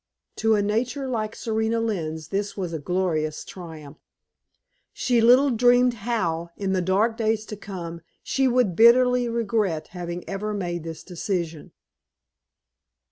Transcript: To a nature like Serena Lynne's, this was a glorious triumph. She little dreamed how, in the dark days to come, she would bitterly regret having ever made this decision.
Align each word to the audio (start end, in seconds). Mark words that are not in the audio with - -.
To 0.37 0.55
a 0.55 0.63
nature 0.63 1.07
like 1.07 1.35
Serena 1.35 1.79
Lynne's, 1.79 2.29
this 2.29 2.57
was 2.57 2.73
a 2.73 2.79
glorious 2.79 3.45
triumph. 3.45 3.99
She 4.91 5.21
little 5.21 5.51
dreamed 5.51 5.93
how, 6.09 6.49
in 6.57 6.73
the 6.73 6.81
dark 6.81 7.17
days 7.17 7.45
to 7.45 7.55
come, 7.55 8.01
she 8.23 8.47
would 8.47 8.75
bitterly 8.75 9.29
regret 9.29 9.89
having 9.89 10.27
ever 10.27 10.55
made 10.55 10.83
this 10.83 11.03
decision. 11.03 11.71